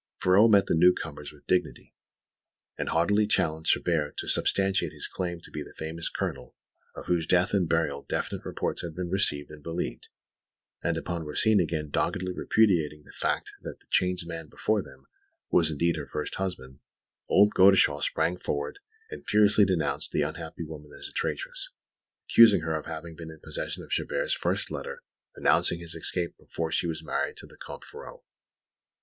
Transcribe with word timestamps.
Ferraud 0.19 0.49
met 0.49 0.65
the 0.65 0.73
newcomers 0.73 1.31
with 1.31 1.45
dignity, 1.45 1.93
and 2.75 2.89
haughtily 2.89 3.27
challenged 3.27 3.69
Chabert 3.71 4.17
to 4.17 4.27
substantiate 4.27 4.93
his 4.93 5.07
claim 5.07 5.39
to 5.41 5.51
be 5.51 5.61
the 5.61 5.75
famous 5.75 6.09
Colonel 6.09 6.55
of 6.95 7.05
whose 7.05 7.27
death 7.27 7.53
and 7.53 7.69
burial 7.69 8.01
definite 8.09 8.43
reports 8.43 8.81
had 8.81 8.95
been 8.95 9.11
received 9.11 9.51
and 9.51 9.61
believed; 9.61 10.07
and 10.81 10.97
upon 10.97 11.23
Rosine 11.23 11.59
again 11.61 11.91
doggedly 11.91 12.33
repudiating 12.33 13.03
the 13.03 13.11
fact 13.13 13.51
that 13.61 13.79
the 13.79 13.85
changed 13.91 14.27
man 14.27 14.47
before 14.47 14.81
them 14.81 15.05
was 15.51 15.69
indeed 15.69 15.97
her 15.97 16.07
first 16.11 16.33
husband, 16.33 16.79
old 17.29 17.53
Godeschal 17.53 18.01
sprang 18.01 18.37
forward 18.39 18.79
and 19.11 19.29
furiously 19.29 19.65
denounced 19.65 20.09
the 20.11 20.23
unhappy 20.23 20.63
woman 20.63 20.89
as 20.97 21.09
a 21.09 21.11
traitress, 21.11 21.69
accusing 22.27 22.61
her 22.61 22.73
of 22.73 22.87
having 22.87 23.15
been 23.15 23.29
in 23.29 23.39
possession 23.39 23.83
of 23.83 23.91
Chabert's 23.91 24.33
first 24.33 24.71
letter 24.71 25.03
announcing 25.35 25.79
his 25.79 25.93
escape 25.93 26.35
before 26.39 26.71
she 26.71 26.87
was 26.87 27.03
married 27.03 27.37
to 27.37 27.45
the 27.45 27.55
Comte 27.57 27.83
Ferraud. 27.83 28.21